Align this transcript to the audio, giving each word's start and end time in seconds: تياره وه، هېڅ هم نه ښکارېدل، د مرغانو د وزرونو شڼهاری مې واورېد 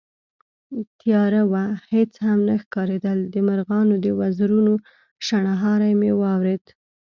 تياره 0.99 1.41
وه، 1.51 1.63
هېڅ 1.91 2.11
هم 2.25 2.39
نه 2.49 2.55
ښکارېدل، 2.63 3.19
د 3.33 3.35
مرغانو 3.47 3.95
د 4.03 4.07
وزرونو 4.19 4.73
شڼهاری 5.25 5.93
مې 5.99 6.11
واورېد 6.21 6.65